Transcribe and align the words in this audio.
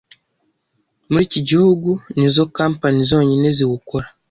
muri 1.09 1.23
iki 1.29 1.41
gihugu.nizo 1.49 2.43
company 2.57 2.97
zonyine 3.09 3.47
ziwukora 3.57 4.07